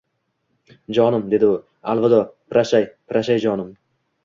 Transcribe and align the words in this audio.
—Jonim!— 0.97 1.27
dedi 1.33 1.51
u. 1.51 1.51
Alvido, 1.95 2.23
proshay, 2.55 2.91
proshay, 3.13 3.45
jonim! 3.47 3.73